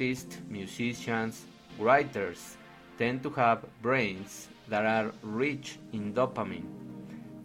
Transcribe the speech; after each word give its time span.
Artists, 0.00 0.38
musicians, 0.48 1.44
writers 1.78 2.56
tend 2.96 3.22
to 3.22 3.28
have 3.28 3.66
brains 3.82 4.48
that 4.66 4.86
are 4.86 5.12
rich 5.22 5.78
in 5.92 6.14
dopamine. 6.14 6.64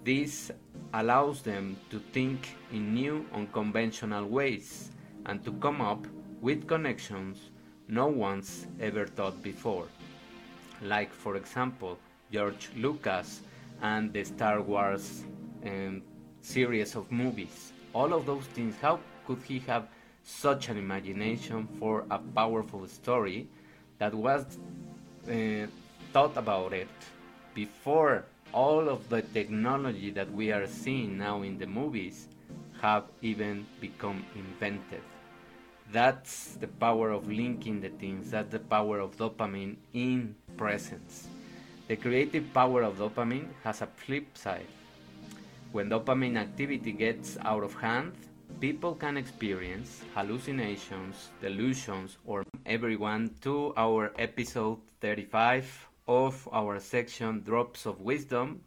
This 0.05 0.51
allows 0.93 1.41
them 1.41 1.75
to 1.89 1.99
think 2.13 2.55
in 2.71 2.93
new, 2.93 3.25
unconventional 3.33 4.25
ways 4.25 4.91
and 5.25 5.43
to 5.43 5.51
come 5.59 5.81
up 5.81 6.07
with 6.39 6.65
connections 6.65 7.51
no 7.89 8.07
one's 8.07 8.67
ever 8.79 9.05
thought 9.05 9.43
before. 9.43 9.87
Like, 10.81 11.11
for 11.11 11.35
example, 11.35 11.99
George 12.31 12.69
Lucas 12.77 13.41
and 13.81 14.13
the 14.13 14.23
Star 14.23 14.61
Wars 14.61 15.25
um, 15.65 16.01
series 16.41 16.95
of 16.95 17.11
movies. 17.11 17.73
All 17.91 18.13
of 18.13 18.25
those 18.25 18.45
things, 18.55 18.75
how 18.81 19.01
could 19.27 19.41
he 19.41 19.59
have 19.67 19.89
such 20.25 20.69
an 20.69 20.77
imagination 20.77 21.67
for 21.79 22.03
a 22.09 22.17
powerful 22.17 22.87
story 22.87 23.47
that 23.99 24.13
was 24.13 24.57
uh, 25.29 25.67
thought 26.11 26.35
about 26.35 26.73
it 26.73 26.89
before 27.53 28.25
all 28.51 28.89
of 28.89 29.07
the 29.09 29.21
technology 29.21 30.09
that 30.09 30.29
we 30.33 30.51
are 30.51 30.65
seeing 30.65 31.17
now 31.17 31.43
in 31.43 31.57
the 31.59 31.67
movies 31.67 32.27
have 32.81 33.03
even 33.21 33.65
become 33.79 34.25
invented. 34.35 35.01
That's 35.91 36.55
the 36.55 36.67
power 36.67 37.11
of 37.11 37.27
linking 37.27 37.79
the 37.79 37.89
things, 37.89 38.31
that's 38.31 38.51
the 38.51 38.59
power 38.59 38.99
of 38.99 39.15
dopamine 39.17 39.75
in 39.93 40.35
presence. 40.57 41.27
The 41.87 41.95
creative 41.95 42.51
power 42.51 42.81
of 42.81 42.97
dopamine 42.97 43.49
has 43.63 43.81
a 43.81 43.85
flip 43.85 44.35
side. 44.35 44.65
When 45.71 45.89
dopamine 45.89 46.37
activity 46.37 46.91
gets 46.93 47.37
out 47.45 47.63
of 47.63 47.75
hand, 47.75 48.13
people 48.59 48.95
can 48.95 49.17
experience 49.17 50.01
hallucinations, 50.13 51.29
delusions, 51.41 52.17
or 52.25 52.43
everyone 52.65 53.29
to 53.41 53.73
our 53.77 54.11
episode 54.17 54.79
35 55.01 55.87
of 56.07 56.47
our 56.51 56.79
section 56.79 57.41
Drops 57.43 57.85
of 57.85 58.01
Wisdom. 58.01 58.61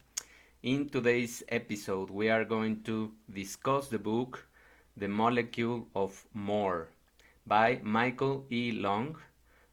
In 0.63 0.89
today's 0.89 1.43
episode, 1.49 2.11
we 2.11 2.29
are 2.29 2.45
going 2.45 2.83
to 2.83 3.13
discuss 3.33 3.89
the 3.89 3.99
book 3.99 4.47
The 4.97 5.09
Molecule 5.09 5.87
of 5.95 6.27
More 6.35 6.89
by 7.47 7.81
Michael 7.83 8.45
E. 8.51 8.73
Long, 8.73 9.17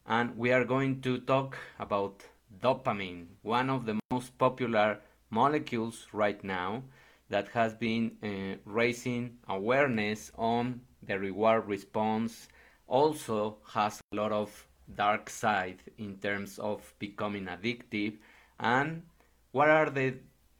and 0.06 0.36
we 0.36 0.52
are 0.52 0.64
going 0.64 1.00
to 1.02 1.18
talk 1.18 1.56
about 1.78 2.24
dopamine, 2.62 3.26
one 3.42 3.68
of 3.68 3.86
the 3.86 3.98
most 4.10 4.38
popular 4.38 4.98
molecules 5.30 6.06
right 6.12 6.42
now 6.42 6.82
that 7.28 7.48
has 7.48 7.74
been 7.74 8.12
uh, 8.22 8.58
raising 8.64 9.38
awareness 9.48 10.30
on 10.36 10.80
the 11.02 11.18
reward 11.18 11.66
response 11.66 12.48
also 12.86 13.58
has 13.72 14.00
a 14.12 14.16
lot 14.16 14.32
of 14.32 14.66
dark 14.94 15.28
side 15.28 15.82
in 15.98 16.16
terms 16.18 16.58
of 16.58 16.94
becoming 16.98 17.46
addictive. 17.46 18.16
And 18.60 19.02
what 19.52 19.68
are 19.68 19.90
the 19.90 20.14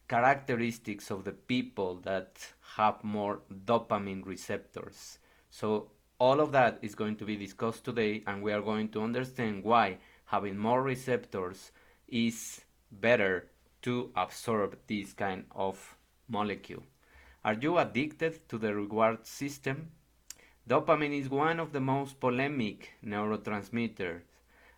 characteristics 0.08 1.10
of 1.10 1.24
the 1.24 1.32
people 1.32 1.96
that 2.02 2.36
have 2.76 3.02
more 3.04 3.40
dopamine 3.64 4.26
receptors? 4.26 5.18
So 5.50 5.90
all 6.18 6.40
of 6.40 6.52
that 6.52 6.78
is 6.82 6.94
going 6.94 7.16
to 7.16 7.24
be 7.24 7.36
discussed 7.36 7.84
today 7.84 8.22
and 8.26 8.42
we 8.42 8.52
are 8.52 8.62
going 8.62 8.88
to 8.90 9.02
understand 9.02 9.62
why 9.62 9.98
having 10.26 10.58
more 10.58 10.82
receptors 10.82 11.70
is 12.08 12.60
better 12.90 13.48
to 13.82 14.10
absorb 14.16 14.76
this 14.86 15.12
kind 15.12 15.44
of 15.54 15.96
molecule. 16.28 16.82
Are 17.44 17.54
you 17.54 17.78
addicted 17.78 18.48
to 18.48 18.58
the 18.58 18.74
reward 18.74 19.26
system? 19.26 19.90
Dopamine 20.68 21.20
is 21.20 21.28
one 21.28 21.60
of 21.60 21.72
the 21.72 21.80
most 21.80 22.18
polemic 22.18 22.92
neurotransmitters 23.04 24.22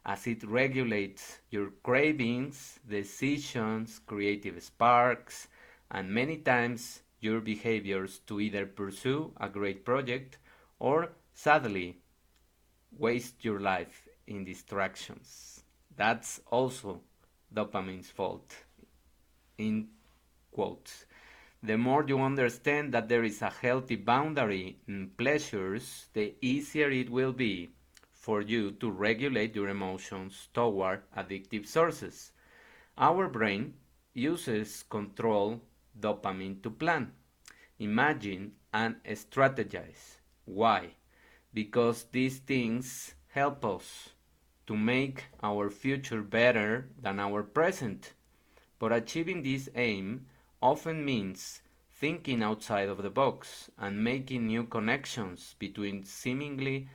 as 0.05 0.27
it 0.27 0.43
regulates 0.45 1.39
your 1.51 1.71
cravings, 1.83 2.79
decisions, 2.89 4.01
creative 4.07 4.63
sparks, 4.63 5.49
and 5.91 6.11
many 6.11 6.39
times 6.39 7.03
your 7.21 7.41
behaviors 7.41 8.21
to 8.21 8.41
either 8.41 8.67
pursue 8.67 9.33
a 9.39 9.49
great 9.49 9.85
project 9.85 10.39
or, 10.79 11.11
sadly, 11.35 11.99
waste 12.97 13.45
your 13.45 13.61
life 13.61 14.09
in 14.27 14.45
distractions. 14.45 15.63
That's 15.97 16.41
also 16.47 17.01
dopamine's 17.55 18.11
fault. 18.11 18.55
In 19.59 19.89
quotes. 20.53 21.07
The 21.61 21.77
more 21.77 22.05
you 22.07 22.21
understand 22.21 22.95
that 22.95 23.09
there 23.09 23.25
is 23.25 23.43
a 23.43 23.51
healthy 23.51 23.97
boundary 23.97 24.79
in 24.87 25.11
pleasures, 25.17 26.07
the 26.13 26.37
easier 26.41 26.89
it 26.91 27.11
will 27.11 27.33
be 27.33 27.71
for 28.13 28.41
you 28.41 28.71
to 28.73 28.91
regulate 28.91 29.57
your 29.57 29.69
emotions 29.69 30.49
toward 30.55 31.03
addictive 31.17 31.67
sources. 31.67 32.31
Our 32.97 33.29
brain 33.29 33.75
uses 34.15 34.85
control 34.85 35.61
dopamine 35.99 36.63
to 36.63 36.71
plan, 36.71 37.11
imagine, 37.81 38.53
and 38.73 39.03
strategize. 39.05 40.19
Why? 40.45 40.95
Because 41.53 42.05
these 42.13 42.39
things 42.39 43.15
help 43.29 43.65
us 43.65 44.11
to 44.69 44.77
make 44.77 45.25
our 45.43 45.71
future 45.71 46.23
better 46.23 46.89
than 47.01 47.19
our 47.19 47.43
present. 47.43 48.13
But 48.79 48.93
achieving 48.93 49.43
this 49.43 49.69
aim 49.75 50.27
often 50.63 51.05
means 51.05 51.63
thinking 51.91 52.43
outside 52.43 52.89
of 52.89 53.03
the 53.03 53.11
box 53.11 53.71
and 53.79 54.03
making 54.03 54.47
new 54.47 54.65
connections 54.65 55.55
between 55.59 56.05
seemingly 56.05 56.89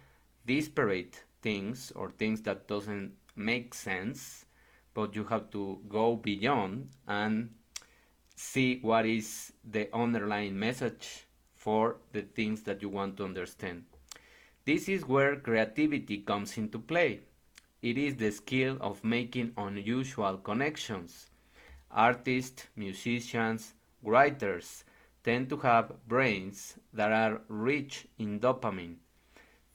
disparate 0.46 1.24
things 1.42 1.92
or 1.96 2.10
things 2.10 2.42
that 2.42 2.68
doesn't 2.68 3.12
make 3.36 3.74
sense 3.74 4.46
but 4.94 5.16
you 5.16 5.24
have 5.24 5.50
to 5.50 5.80
go 5.90 6.16
beyond 6.16 6.90
and 7.08 7.50
see 8.36 8.80
what 8.82 9.06
is 9.06 9.54
the 9.64 9.94
underlying 9.94 10.58
message 10.58 11.26
for 11.56 11.98
the 12.12 12.22
things 12.22 12.62
that 12.64 12.82
you 12.82 12.90
want 12.90 13.18
to 13.18 13.24
understand 13.24 13.84
this 14.66 14.88
is 14.88 15.06
where 15.06 15.36
creativity 15.36 16.18
comes 16.18 16.58
into 16.58 16.80
play 16.80 17.22
it 17.84 17.98
is 17.98 18.16
the 18.16 18.32
skill 18.32 18.78
of 18.80 19.04
making 19.04 19.52
unusual 19.58 20.38
connections. 20.38 21.30
Artists, 21.94 22.68
musicians, 22.76 23.74
writers 24.02 24.84
tend 25.24 25.50
to 25.50 25.58
have 25.58 25.94
brains 26.08 26.76
that 26.92 27.12
are 27.12 27.42
rich 27.48 28.08
in 28.18 28.40
dopamine. 28.40 28.98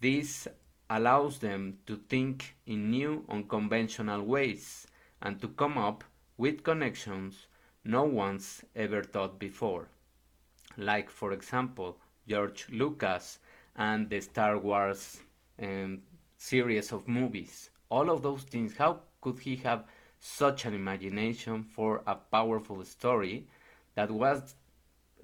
This 0.01 0.47
allows 0.91 1.39
them 1.39 1.79
to 1.87 1.97
think 1.97 2.57
in 2.67 2.91
new, 2.91 3.25
unconventional 3.29 4.23
ways 4.23 4.87
and 5.23 5.41
to 5.41 5.49
come 5.49 5.79
up 5.79 6.05
with 6.37 6.63
connections 6.65 7.47
no 7.85 8.03
one's 8.05 8.65
ever 8.77 9.03
thought 9.03 9.39
before. 9.39 9.89
Like, 10.77 11.09
for 11.09 11.33
example, 11.33 11.99
George 12.29 12.67
Lucas 12.71 13.39
and 13.77 14.11
the 14.11 14.21
Star 14.21 14.59
Wars 14.59 15.21
um, 15.63 16.03
series 16.37 16.93
of 16.93 17.09
movies 17.09 17.71
all 17.91 18.11
of 18.11 18.23
those 18.23 18.43
things, 18.43 18.77
how 18.77 19.01
could 19.21 19.39
he 19.39 19.57
have 19.57 19.85
such 20.21 20.65
an 20.65 20.75
imagination 20.75 21.63
for 21.63 22.03
a 22.07 22.15
powerful 22.15 22.85
story 22.85 23.47
that 23.95 24.11
was 24.11 24.55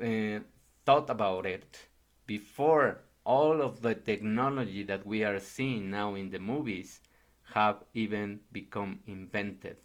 uh, 0.01 0.39
thought 0.85 1.11
about 1.11 1.47
it 1.47 1.89
before 2.27 2.99
all 3.25 3.63
of 3.63 3.81
the 3.83 3.95
technology 3.95 4.83
that 4.83 5.07
we 5.07 5.25
are 5.25 5.41
seeing 5.41 5.91
now 5.91 6.15
in 6.15 6.31
the 6.31 6.39
movies 6.39 7.01
have 7.55 7.77
even 7.95 8.41
become 8.53 9.01
invented. 9.07 9.77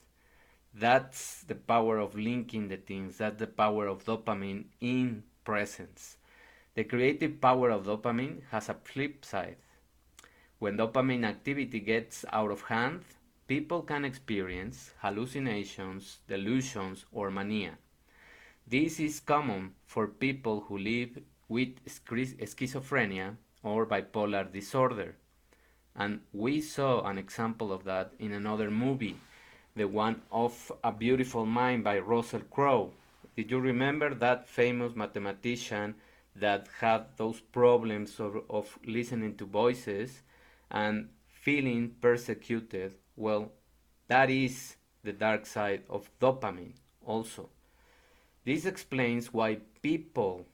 That's 0.74 1.44
the 1.44 1.56
power 1.56 1.98
of 1.98 2.16
linking 2.16 2.68
the 2.68 2.78
things, 2.78 3.18
that's 3.18 3.40
the 3.40 3.48
power 3.48 3.88
of 3.88 4.06
dopamine 4.06 4.66
in 4.80 5.24
presence. 5.44 6.18
The 6.76 6.84
creative 6.84 7.42
power 7.42 7.72
of 7.72 7.86
dopamine 7.86 8.44
has 8.52 8.70
a 8.70 8.74
flip 8.74 9.26
side. 9.26 9.58
When 10.60 10.78
dopamine 10.78 11.26
activity 11.26 11.80
gets 11.80 12.26
out 12.32 12.52
of 12.52 12.62
hand, 12.62 13.04
people 13.50 13.82
can 13.82 14.06
experience 14.06 14.94
hallucinations, 15.02 16.20
delusions, 16.28 17.06
or 17.12 17.32
mania. 17.32 17.80
This 18.68 19.00
is 19.00 19.20
common 19.20 19.74
for 19.88 20.06
people 20.06 20.62
who 20.68 20.78
live 20.78 21.18
with 21.48 21.84
schizophrenia 21.88 23.38
or 23.64 23.88
bipolar 23.88 24.54
disorder. 24.54 25.16
And 25.96 26.22
we 26.32 26.62
saw 26.62 27.02
an 27.10 27.18
example 27.18 27.74
of 27.74 27.84
that 27.86 28.14
in 28.20 28.34
another 28.34 28.70
movie, 28.70 29.18
the 29.76 29.88
one 29.88 30.22
of 30.32 30.72
A 30.84 30.92
Beautiful 30.92 31.48
Mind 31.48 31.84
by 31.84 31.98
Russell 31.98 32.42
Crowe. 32.52 32.92
Did 33.36 33.50
you 33.50 33.60
remember 33.60 34.14
that 34.14 34.48
famous 34.48 34.96
mathematician 34.96 35.96
that 36.36 36.68
had 36.80 37.06
those 37.18 37.40
problems 37.40 38.20
of, 38.20 38.44
of 38.48 38.78
listening 38.86 39.38
to 39.38 39.46
voices 39.46 40.22
and 40.70 41.10
feeling 41.26 41.96
persecuted, 42.00 42.94
well, 43.20 43.52
that 44.08 44.30
is 44.30 44.78
the 45.04 45.12
dark 45.12 45.46
side 45.46 45.84
of 45.90 46.10
dopamine 46.20 46.74
also. 47.06 47.50
This 48.46 48.66
explains 48.66 49.34
why 49.34 49.58
people 49.82 50.46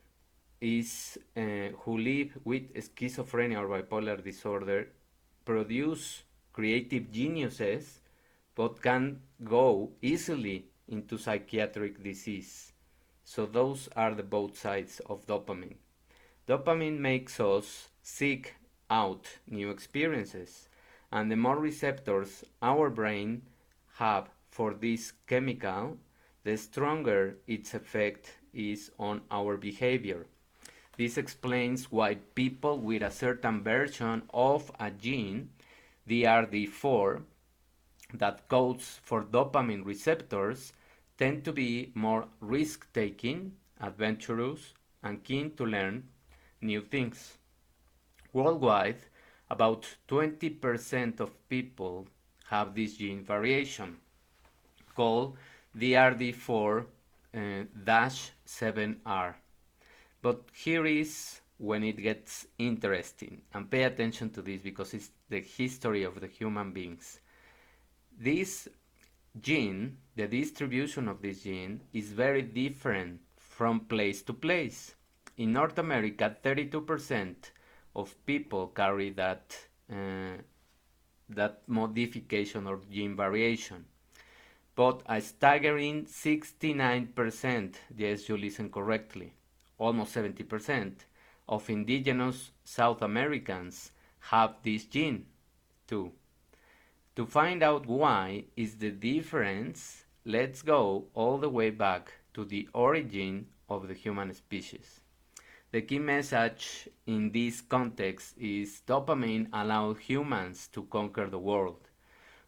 is 0.59 1.17
uh, 1.37 1.69
who 1.83 1.97
live 1.97 2.37
with 2.43 2.73
schizophrenia 2.73 3.59
or 3.59 3.67
bipolar 3.69 4.23
disorder 4.23 4.87
produce 5.45 6.23
creative 6.53 7.11
geniuses, 7.11 8.01
but 8.55 8.81
can 8.81 9.21
go 9.43 9.91
easily 10.01 10.65
into 10.87 11.19
psychiatric 11.19 12.03
disease. 12.03 12.73
So 13.23 13.45
those 13.45 13.89
are 13.95 14.15
the 14.15 14.23
both 14.23 14.57
sides 14.57 15.01
of 15.05 15.27
dopamine. 15.27 15.77
Dopamine 16.47 16.99
makes 16.99 17.39
us 17.39 17.89
seek 18.01 18.55
out 18.89 19.27
new 19.47 19.69
experiences, 19.69 20.67
and 21.15 21.31
the 21.31 21.37
more 21.37 21.57
receptors 21.57 22.43
our 22.61 22.89
brain 22.89 23.41
have 23.93 24.27
for 24.51 24.73
this 24.73 25.13
chemical, 25.27 25.97
the 26.43 26.57
stronger 26.57 27.37
its 27.47 27.73
effect 27.73 28.33
is 28.53 28.91
on 28.99 29.21
our 29.31 29.55
behavior. 29.55 30.25
This 30.97 31.17
explains 31.17 31.89
why 31.89 32.15
people 32.35 32.79
with 32.79 33.01
a 33.01 33.11
certain 33.11 33.63
version 33.63 34.23
of 34.33 34.69
a 34.77 34.91
gene, 34.91 35.51
DRD4, 36.09 37.21
that 38.15 38.49
codes 38.49 38.99
for 39.01 39.23
dopamine 39.23 39.85
receptors, 39.85 40.73
tend 41.17 41.45
to 41.45 41.53
be 41.53 41.93
more 41.95 42.27
risk 42.41 42.91
taking, 42.91 43.53
adventurous, 43.79 44.73
and 45.01 45.23
keen 45.23 45.55
to 45.55 45.65
learn 45.65 46.09
new 46.59 46.81
things. 46.81 47.37
Worldwide, 48.33 48.99
about 49.49 49.85
20% 50.07 51.19
of 51.19 51.49
people 51.49 52.07
have 52.47 52.73
this 52.75 52.97
gene 52.97 53.23
variation 53.23 53.97
called 54.95 55.37
DRD4 55.77 56.85
uh, 57.33 57.39
7R. 58.47 59.33
But 60.21 60.41
here 60.53 60.85
is 60.85 61.41
when 61.57 61.83
it 61.83 61.97
gets 62.01 62.47
interesting, 62.57 63.41
and 63.53 63.69
pay 63.69 63.83
attention 63.83 64.29
to 64.31 64.41
this 64.41 64.61
because 64.61 64.93
it's 64.93 65.11
the 65.29 65.41
history 65.41 66.03
of 66.03 66.19
the 66.19 66.27
human 66.27 66.71
beings. 66.71 67.19
This 68.17 68.67
gene, 69.39 69.97
the 70.15 70.27
distribution 70.27 71.07
of 71.07 71.21
this 71.21 71.43
gene, 71.43 71.81
is 71.93 72.11
very 72.11 72.41
different 72.41 73.21
from 73.37 73.81
place 73.81 74.21
to 74.23 74.33
place. 74.33 74.95
In 75.37 75.53
North 75.53 75.77
America, 75.77 76.35
32% 76.43 77.35
of 77.95 78.15
people 78.25 78.67
carry 78.67 79.09
that 79.11 79.57
uh, 79.91 80.37
that 81.29 81.61
modification 81.67 82.67
or 82.67 82.79
gene 82.91 83.15
variation. 83.15 83.85
But 84.75 85.01
a 85.05 85.21
staggering 85.21 86.05
69%, 86.05 87.75
yes, 87.97 88.27
you 88.27 88.37
listen 88.37 88.69
correctly, 88.69 89.33
almost 89.77 90.13
70% 90.13 90.93
of 91.47 91.69
indigenous 91.69 92.51
South 92.63 93.01
Americans 93.01 93.91
have 94.19 94.55
this 94.63 94.85
gene 94.85 95.25
too. 95.87 96.11
To 97.15 97.25
find 97.25 97.63
out 97.63 97.85
why 97.85 98.45
is 98.57 98.75
the 98.75 98.91
difference, 98.91 100.03
let's 100.25 100.61
go 100.61 101.05
all 101.13 101.37
the 101.37 101.49
way 101.49 101.69
back 101.69 102.11
to 102.33 102.43
the 102.43 102.67
origin 102.73 103.47
of 103.69 103.87
the 103.87 103.93
human 103.93 104.33
species. 104.33 104.99
The 105.75 105.81
key 105.81 105.99
message 105.99 106.87
in 107.05 107.33
this 107.33 107.59
context 107.59 108.37
is 108.37 108.81
dopamine 108.87 109.49
allowed 109.51 109.97
humans 109.97 110.69
to 110.69 110.83
conquer 110.83 111.27
the 111.29 111.37
world. 111.37 111.89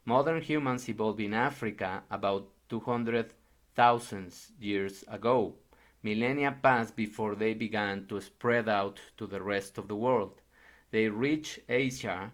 Modern 0.05 0.41
humans 0.41 0.87
evolved 0.87 1.19
in 1.19 1.33
Africa 1.33 2.03
about 2.09 2.47
200,000 2.69 4.33
years 4.61 5.03
ago. 5.09 5.55
Millennia 6.03 6.55
passed 6.63 6.95
before 6.95 7.35
they 7.35 7.53
began 7.53 8.07
to 8.07 8.21
spread 8.21 8.69
out 8.69 9.01
to 9.17 9.27
the 9.27 9.43
rest 9.43 9.77
of 9.77 9.89
the 9.89 9.97
world. 9.97 10.39
They 10.91 11.09
reached 11.09 11.59
Asia 11.67 12.31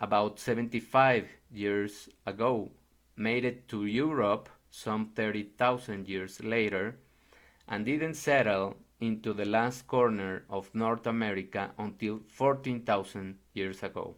about 0.00 0.40
75 0.40 1.28
years 1.52 2.08
ago, 2.24 2.70
made 3.14 3.44
it 3.44 3.68
to 3.68 3.84
Europe 3.84 4.48
some 4.70 5.10
30,000 5.14 6.08
years 6.08 6.42
later, 6.42 6.96
and 7.68 7.84
didn't 7.84 8.14
settle 8.14 8.76
into 9.00 9.32
the 9.32 9.44
last 9.44 9.86
corner 9.86 10.44
of 10.48 10.74
North 10.74 11.06
America 11.06 11.72
until 11.78 12.20
14,000 12.28 13.38
years 13.52 13.82
ago. 13.82 14.16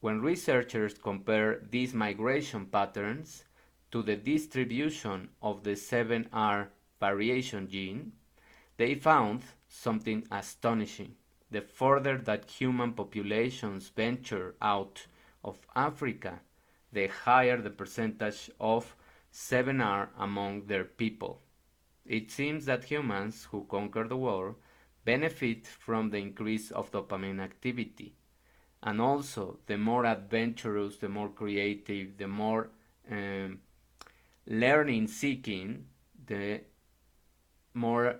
When 0.00 0.20
researchers 0.20 0.94
compare 0.94 1.60
these 1.70 1.92
migration 1.94 2.66
patterns 2.66 3.44
to 3.90 4.02
the 4.02 4.16
distribution 4.16 5.28
of 5.42 5.62
the 5.62 5.72
7R 5.72 6.68
variation 6.98 7.68
gene, 7.68 8.12
they 8.76 8.94
found 8.94 9.42
something 9.68 10.26
astonishing. 10.30 11.16
The 11.50 11.60
further 11.60 12.16
that 12.18 12.50
human 12.50 12.92
populations 12.92 13.88
venture 13.88 14.54
out 14.62 15.06
of 15.44 15.58
Africa, 15.74 16.40
the 16.92 17.08
higher 17.08 17.60
the 17.60 17.70
percentage 17.70 18.50
of 18.58 18.96
7R 19.32 20.08
among 20.18 20.66
their 20.66 20.84
people. 20.84 21.42
It 22.10 22.32
seems 22.32 22.64
that 22.64 22.82
humans 22.82 23.46
who 23.52 23.66
conquer 23.70 24.08
the 24.08 24.16
world 24.16 24.56
benefit 25.04 25.64
from 25.68 26.10
the 26.10 26.16
increase 26.16 26.72
of 26.72 26.90
dopamine 26.90 27.40
activity. 27.40 28.16
And 28.82 29.00
also, 29.00 29.60
the 29.66 29.78
more 29.78 30.04
adventurous, 30.04 30.96
the 30.96 31.08
more 31.08 31.28
creative, 31.28 32.16
the 32.16 32.26
more 32.26 32.70
um, 33.08 33.60
learning 34.44 35.06
seeking, 35.06 35.86
the 36.26 36.62
more 37.74 38.16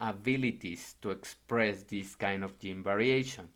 abilities 0.00 0.96
to 1.00 1.10
express 1.10 1.84
this 1.84 2.16
kind 2.16 2.42
of 2.42 2.58
gene 2.58 2.82
variation. 2.82 3.48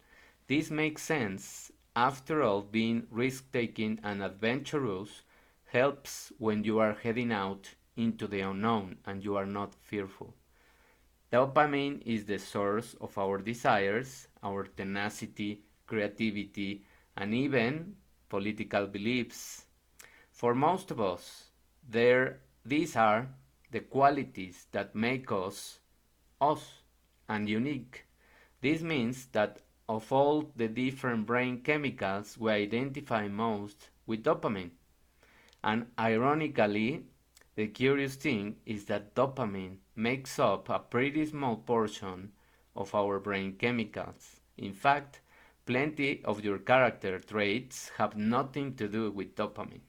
This 0.47 0.70
makes 0.70 1.03
sense. 1.03 1.73
After 1.97 2.44
all, 2.44 2.62
being 2.62 3.09
risk 3.11 3.50
taking 3.50 3.99
and 4.05 4.23
adventurous 4.23 5.23
helps 5.65 6.32
when 6.38 6.62
you 6.62 6.79
are 6.79 6.94
heading 7.03 7.32
out 7.32 7.75
into 7.96 8.26
the 8.26 8.41
unknown 8.41 8.96
and 9.06 9.25
you 9.25 9.37
are 9.37 9.46
not 9.46 9.75
fearful. 9.75 10.35
Dopamine 11.32 12.00
is 12.06 12.25
the 12.25 12.38
source 12.38 12.94
of 13.00 13.17
our 13.19 13.38
desires, 13.38 14.29
our 14.43 14.64
tenacity, 14.64 15.62
creativity, 15.87 16.85
and 17.17 17.35
even 17.35 17.96
political 18.29 18.87
beliefs. 18.87 19.64
For 20.31 20.55
most 20.55 20.91
of 20.91 21.00
us, 21.00 21.50
there, 21.88 22.41
these 22.64 22.96
are 22.96 23.29
the 23.70 23.81
qualities 23.81 24.67
that 24.73 24.94
make 24.94 25.31
us 25.32 25.81
us 26.41 26.82
and 27.29 27.49
unique. 27.49 28.05
This 28.61 28.82
means 28.82 29.26
that 29.32 29.61
of 29.88 30.11
all 30.12 30.50
the 30.56 30.69
different 30.69 31.26
brain 31.26 31.61
chemicals, 31.61 32.38
we 32.38 32.52
identify 32.52 33.29
most 33.29 33.91
with 34.06 34.23
dopamine. 34.23 34.70
And 35.63 35.86
ironically, 35.98 37.05
the 37.56 37.69
curious 37.69 38.17
thing 38.17 38.56
is 38.67 38.87
that 38.87 39.15
dopamine 39.15 39.77
makes 39.94 40.39
up 40.39 40.69
a 40.69 40.79
pretty 40.79 41.25
small 41.27 41.56
portion 41.56 42.32
of 42.75 42.94
our 42.94 43.20
brain 43.20 43.55
chemicals. 43.56 44.41
In 44.56 44.73
fact, 44.73 45.20
plenty 45.67 46.25
of 46.25 46.44
your 46.44 46.58
character 46.58 47.19
traits 47.19 47.91
have 47.96 48.17
nothing 48.17 48.75
to 48.75 48.89
do 48.89 49.11
with 49.11 49.37
dopamine. 49.37 49.87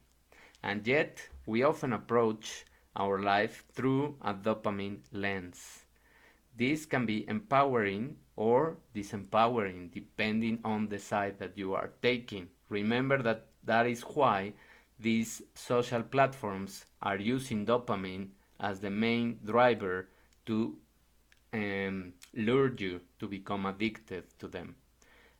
And 0.61 0.85
yet, 0.87 1.27
we 1.45 1.63
often 1.63 1.93
approach 1.93 2.65
our 2.95 3.19
life 3.19 3.63
through 3.73 4.15
a 4.21 4.33
dopamine 4.33 4.99
lens. 5.11 5.85
This 6.55 6.85
can 6.85 7.05
be 7.05 7.27
empowering 7.27 8.17
or 8.35 8.77
disempowering 8.93 9.91
depending 9.91 10.59
on 10.63 10.87
the 10.87 10.99
side 10.99 11.39
that 11.39 11.57
you 11.57 11.73
are 11.73 11.91
taking. 12.01 12.47
Remember 12.69 13.21
that 13.21 13.47
that 13.63 13.87
is 13.87 14.01
why 14.01 14.53
these 14.99 15.41
social 15.53 16.03
platforms 16.03 16.85
are 17.01 17.17
using 17.17 17.65
dopamine 17.65 18.29
as 18.59 18.79
the 18.79 18.89
main 18.89 19.39
driver 19.43 20.07
to 20.45 20.77
um, 21.53 22.13
lure 22.33 22.73
you 22.77 23.01
to 23.19 23.27
become 23.27 23.65
addicted 23.65 24.23
to 24.39 24.47
them. 24.47 24.75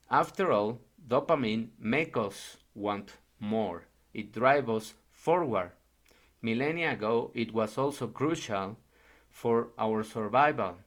After 0.09 0.51
all, 0.51 0.79
dopamine 1.07 1.69
makes 1.79 2.17
us 2.19 2.57
want 2.73 3.13
more. 3.39 3.83
It 4.13 4.33
drives 4.33 4.69
us 4.69 4.93
forward. 5.11 5.71
Millennia 6.41 6.93
ago, 6.93 7.31
it 7.33 7.53
was 7.53 7.77
also 7.77 8.07
crucial 8.07 8.77
for 9.29 9.69
our 9.77 10.03
survival. 10.03 10.77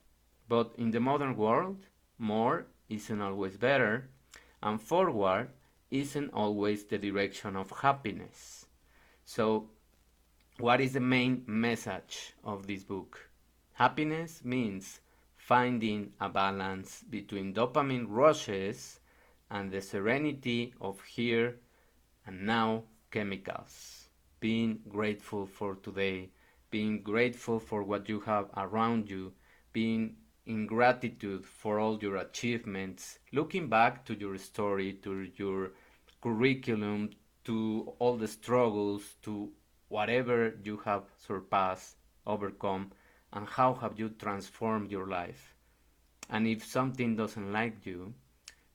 But 0.49 0.73
in 0.79 0.91
the 0.91 1.01
modern 1.01 1.37
world, 1.37 1.87
more 2.19 2.67
isn't 2.89 3.21
always 3.21 3.57
better, 3.57 4.09
and 4.63 4.81
forward 4.81 5.49
isn't 5.91 6.31
always 6.33 6.85
the 6.85 6.99
direction 6.99 7.57
of 7.57 7.71
happiness. 7.71 8.67
So, 9.25 9.71
what 10.59 10.81
is 10.81 10.93
the 10.95 11.01
main 11.01 11.45
message 11.47 12.35
of 12.45 12.67
this 12.67 12.85
book? 12.85 13.31
Happiness 13.75 14.45
means 14.45 15.01
finding 15.37 16.13
a 16.21 16.29
balance 16.29 17.05
between 17.09 17.55
dopamine 17.55 18.07
rushes 18.09 19.01
and 19.51 19.71
the 19.71 19.81
serenity 19.81 20.75
of 20.81 21.01
here 21.05 21.57
and 22.27 22.45
now 22.45 22.85
chemicals. 23.11 24.09
Being 24.41 24.81
grateful 24.89 25.47
for 25.47 25.77
today, 25.77 26.31
being 26.71 27.03
grateful 27.03 27.59
for 27.59 27.83
what 27.83 28.09
you 28.09 28.21
have 28.21 28.51
around 28.57 29.09
you, 29.09 29.33
being 29.73 30.17
in 30.49 30.67
gratitude 30.67 31.45
for 31.45 31.79
all 31.79 31.99
your 32.01 32.17
achievements, 32.17 33.19
looking 33.33 33.69
back 33.69 34.05
to 34.07 34.15
your 34.15 34.39
story, 34.39 34.95
to 34.95 35.29
your 35.37 35.73
curriculum, 36.23 37.11
to 37.45 37.93
all 37.99 38.17
the 38.17 38.27
struggles, 38.27 39.17
to 39.23 39.53
whatever 39.89 40.59
you 40.65 40.79
have 40.79 41.05
surpassed, 41.19 41.97
overcome, 42.27 42.91
and 43.33 43.47
how 43.47 43.75
have 43.75 43.99
you 43.99 44.09
transformed 44.09 44.91
your 44.91 45.07
life. 45.07 45.55
And 46.31 46.47
if 46.47 46.65
something 46.65 47.15
doesn't 47.15 47.53
like 47.53 47.85
you, 47.85 48.15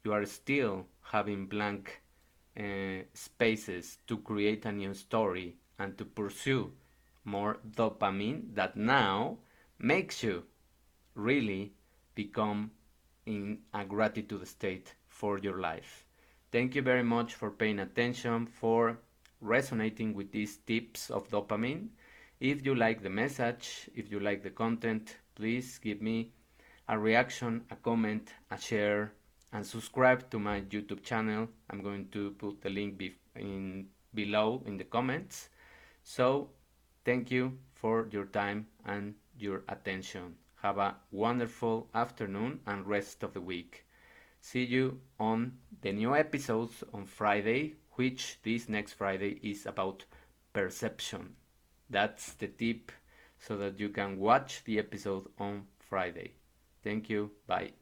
you 0.03 0.13
are 0.13 0.25
still 0.25 0.85
having 1.01 1.47
blank 1.47 2.01
uh, 2.57 3.03
spaces 3.13 3.97
to 4.07 4.17
create 4.17 4.65
a 4.65 4.71
new 4.71 4.93
story 4.93 5.57
and 5.79 5.97
to 5.97 6.05
pursue 6.05 6.71
more 7.25 7.57
dopamine 7.75 8.53
that 8.53 8.77
now 8.77 9.37
makes 9.79 10.21
you 10.23 10.43
really 11.15 11.73
become 12.15 12.71
in 13.25 13.59
a 13.73 13.85
gratitude 13.85 14.47
state 14.47 14.95
for 15.07 15.37
your 15.39 15.59
life. 15.59 16.05
Thank 16.51 16.75
you 16.75 16.81
very 16.81 17.03
much 17.03 17.33
for 17.35 17.49
paying 17.49 17.79
attention, 17.79 18.45
for 18.45 18.99
resonating 19.41 20.13
with 20.13 20.31
these 20.31 20.57
tips 20.57 21.09
of 21.09 21.29
dopamine. 21.29 21.89
If 22.39 22.65
you 22.65 22.75
like 22.75 23.01
the 23.01 23.09
message, 23.09 23.89
if 23.95 24.11
you 24.11 24.19
like 24.19 24.43
the 24.43 24.49
content, 24.49 25.17
please 25.35 25.79
give 25.79 26.01
me 26.01 26.31
a 26.87 26.99
reaction, 26.99 27.63
a 27.71 27.75
comment, 27.75 28.33
a 28.51 28.57
share, 28.59 29.13
and 29.51 29.65
subscribe 29.65 30.29
to 30.31 30.39
my 30.39 30.61
YouTube 30.61 31.03
channel. 31.03 31.47
I'm 31.69 31.81
going 31.81 32.09
to 32.09 32.31
put 32.31 32.61
the 32.61 32.69
link 32.69 32.97
be 32.97 33.15
in 33.35 33.87
below 34.13 34.61
in 34.65 34.77
the 34.77 34.83
comments. 34.83 35.49
So, 36.03 36.49
thank 37.05 37.31
you 37.31 37.57
for 37.73 38.07
your 38.11 38.25
time 38.25 38.67
and 38.85 39.15
your 39.37 39.63
attention. 39.69 40.35
Have 40.63 40.77
a 40.77 40.95
wonderful 41.11 41.89
afternoon 41.93 42.61
and 42.65 42.87
rest 42.87 43.21
of 43.21 43.33
the 43.33 43.41
week. 43.41 43.85
See 44.39 44.63
you 44.63 45.01
on 45.19 45.57
the 45.81 45.91
new 45.91 46.15
episodes 46.15 46.85
on 46.93 47.05
Friday, 47.05 47.73
which 47.95 48.39
this 48.43 48.69
next 48.69 48.93
Friday 48.93 49.41
is 49.43 49.65
about 49.65 50.05
perception. 50.53 51.35
That's 51.89 52.31
the 52.35 52.47
tip 52.47 52.93
so 53.37 53.57
that 53.57 53.77
you 53.77 53.89
can 53.89 54.17
watch 54.17 54.63
the 54.63 54.79
episode 54.79 55.25
on 55.37 55.63
Friday. 55.79 56.31
Thank 56.81 57.09
you. 57.09 57.31
Bye. 57.45 57.73